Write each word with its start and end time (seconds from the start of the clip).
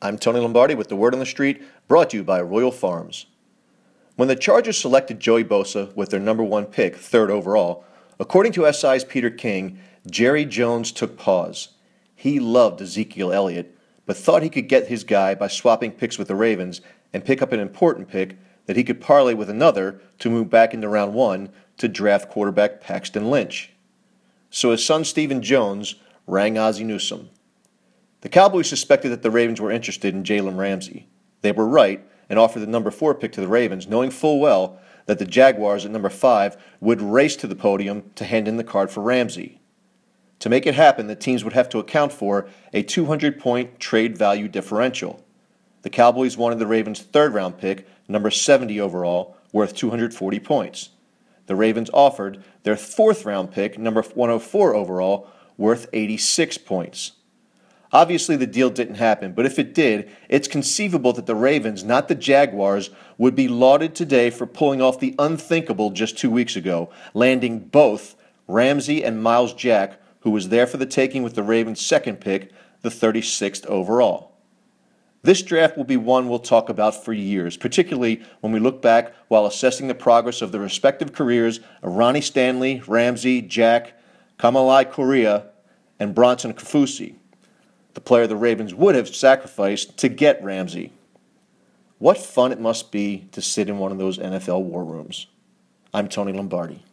I'm 0.00 0.16
Tony 0.16 0.38
Lombardi 0.38 0.76
with 0.76 0.88
the 0.88 0.94
Word 0.94 1.12
on 1.12 1.18
the 1.18 1.26
Street, 1.26 1.60
brought 1.88 2.10
to 2.10 2.18
you 2.18 2.22
by 2.22 2.40
Royal 2.40 2.70
Farms. 2.70 3.26
When 4.14 4.28
the 4.28 4.36
Chargers 4.36 4.78
selected 4.78 5.18
Joey 5.18 5.42
Bosa 5.42 5.92
with 5.96 6.10
their 6.10 6.20
number 6.20 6.44
one 6.44 6.66
pick, 6.66 6.94
third 6.94 7.32
overall, 7.32 7.84
according 8.20 8.52
to 8.52 8.72
SI's 8.72 9.02
Peter 9.02 9.28
King, 9.28 9.80
Jerry 10.08 10.44
Jones 10.44 10.92
took 10.92 11.18
pause. 11.18 11.70
He 12.14 12.38
loved 12.38 12.80
Ezekiel 12.80 13.32
Elliott, 13.32 13.76
but 14.06 14.16
thought 14.16 14.44
he 14.44 14.50
could 14.50 14.68
get 14.68 14.86
his 14.86 15.02
guy 15.02 15.34
by 15.34 15.48
swapping 15.48 15.90
picks 15.90 16.16
with 16.16 16.28
the 16.28 16.36
Ravens 16.36 16.80
and 17.12 17.24
pick 17.24 17.42
up 17.42 17.50
an 17.50 17.58
important 17.58 18.08
pick 18.08 18.36
that 18.66 18.76
he 18.76 18.84
could 18.84 19.00
parlay 19.00 19.34
with 19.34 19.50
another 19.50 20.00
to 20.20 20.30
move 20.30 20.48
back 20.48 20.72
into 20.72 20.88
round 20.88 21.12
one 21.12 21.48
to 21.78 21.88
draft 21.88 22.30
quarterback 22.30 22.80
Paxton 22.80 23.32
Lynch. 23.32 23.72
So 24.48 24.70
his 24.70 24.86
son 24.86 25.04
Stephen 25.04 25.42
Jones 25.42 25.96
rang 26.28 26.56
Ozzie 26.56 26.84
Newsome. 26.84 27.30
The 28.20 28.28
Cowboys 28.28 28.68
suspected 28.68 29.10
that 29.10 29.22
the 29.22 29.30
Ravens 29.30 29.60
were 29.60 29.70
interested 29.70 30.14
in 30.14 30.24
Jalen 30.24 30.56
Ramsey. 30.56 31.06
They 31.42 31.52
were 31.52 31.68
right 31.68 32.04
and 32.28 32.38
offered 32.38 32.60
the 32.60 32.66
number 32.66 32.90
four 32.90 33.14
pick 33.14 33.32
to 33.32 33.40
the 33.40 33.48
Ravens, 33.48 33.86
knowing 33.86 34.10
full 34.10 34.40
well 34.40 34.78
that 35.06 35.18
the 35.18 35.24
Jaguars 35.24 35.84
at 35.84 35.90
number 35.90 36.10
five 36.10 36.56
would 36.80 37.00
race 37.00 37.36
to 37.36 37.46
the 37.46 37.54
podium 37.54 38.10
to 38.16 38.24
hand 38.24 38.48
in 38.48 38.56
the 38.56 38.64
card 38.64 38.90
for 38.90 39.02
Ramsey. 39.02 39.60
To 40.40 40.48
make 40.48 40.66
it 40.66 40.74
happen, 40.74 41.06
the 41.06 41.16
teams 41.16 41.44
would 41.44 41.52
have 41.52 41.68
to 41.70 41.78
account 41.78 42.12
for 42.12 42.48
a 42.72 42.82
200 42.82 43.38
point 43.38 43.78
trade 43.80 44.18
value 44.18 44.48
differential. 44.48 45.24
The 45.82 45.90
Cowboys 45.90 46.36
wanted 46.36 46.58
the 46.58 46.66
Ravens' 46.66 47.00
third 47.00 47.34
round 47.34 47.58
pick, 47.58 47.88
number 48.08 48.30
70 48.30 48.80
overall, 48.80 49.36
worth 49.52 49.74
240 49.74 50.40
points. 50.40 50.90
The 51.46 51.56
Ravens 51.56 51.88
offered 51.94 52.42
their 52.64 52.76
fourth 52.76 53.24
round 53.24 53.52
pick, 53.52 53.78
number 53.78 54.02
104 54.02 54.74
overall, 54.74 55.28
worth 55.56 55.88
86 55.92 56.58
points. 56.58 57.12
Obviously, 57.92 58.36
the 58.36 58.46
deal 58.46 58.68
didn't 58.68 58.96
happen, 58.96 59.32
but 59.32 59.46
if 59.46 59.58
it 59.58 59.72
did, 59.72 60.10
it's 60.28 60.46
conceivable 60.46 61.14
that 61.14 61.26
the 61.26 61.34
Ravens, 61.34 61.82
not 61.82 62.08
the 62.08 62.14
Jaguars, 62.14 62.90
would 63.16 63.34
be 63.34 63.48
lauded 63.48 63.94
today 63.94 64.28
for 64.28 64.46
pulling 64.46 64.82
off 64.82 65.00
the 65.00 65.14
unthinkable 65.18 65.90
just 65.90 66.18
two 66.18 66.30
weeks 66.30 66.54
ago, 66.54 66.90
landing 67.14 67.58
both 67.60 68.14
Ramsey 68.46 69.02
and 69.02 69.22
Myles 69.22 69.54
Jack, 69.54 70.00
who 70.20 70.30
was 70.30 70.50
there 70.50 70.66
for 70.66 70.76
the 70.76 70.84
taking 70.84 71.22
with 71.22 71.34
the 71.34 71.42
Ravens' 71.42 71.80
second 71.80 72.20
pick, 72.20 72.52
the 72.82 72.90
36th 72.90 73.64
overall. 73.66 74.32
This 75.22 75.42
draft 75.42 75.76
will 75.76 75.84
be 75.84 75.96
one 75.96 76.28
we'll 76.28 76.38
talk 76.38 76.68
about 76.68 77.04
for 77.04 77.12
years, 77.12 77.56
particularly 77.56 78.22
when 78.40 78.52
we 78.52 78.60
look 78.60 78.82
back 78.82 79.14
while 79.28 79.46
assessing 79.46 79.88
the 79.88 79.94
progress 79.94 80.42
of 80.42 80.52
the 80.52 80.60
respective 80.60 81.12
careers 81.12 81.58
of 81.82 81.96
Ronnie 81.96 82.20
Stanley, 82.20 82.82
Ramsey, 82.86 83.42
Jack, 83.42 83.94
Kamalei 84.38 84.88
Correa, 84.90 85.46
and 85.98 86.14
Bronson 86.14 86.52
Kaufusi 86.52 87.16
the 87.98 88.04
player 88.04 88.28
the 88.28 88.36
Ravens 88.36 88.72
would 88.72 88.94
have 88.94 89.08
sacrificed 89.08 89.96
to 89.96 90.08
get 90.08 90.40
Ramsey. 90.40 90.92
What 91.98 92.16
fun 92.16 92.52
it 92.52 92.60
must 92.60 92.92
be 92.92 93.26
to 93.32 93.42
sit 93.42 93.68
in 93.68 93.80
one 93.80 93.90
of 93.90 93.98
those 93.98 94.18
NFL 94.18 94.62
war 94.62 94.84
rooms. 94.84 95.26
I'm 95.92 96.08
Tony 96.08 96.32
Lombardi. 96.32 96.84